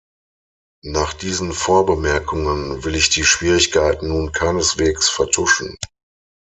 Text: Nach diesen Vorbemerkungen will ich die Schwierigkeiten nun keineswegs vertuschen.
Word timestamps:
Nach 0.83 1.13
diesen 1.13 1.51
Vorbemerkungen 1.53 2.83
will 2.83 2.95
ich 2.95 3.11
die 3.11 3.23
Schwierigkeiten 3.23 4.07
nun 4.07 4.31
keineswegs 4.31 5.09
vertuschen. 5.09 5.77